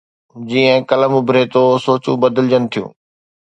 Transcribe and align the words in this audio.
جيئن 0.49 0.79
قلم 0.89 1.13
اڀري 1.19 1.43
ٿو، 1.53 1.63
سوچون 1.85 2.15
بدلجن 2.23 2.63
ٿيون 2.71 2.89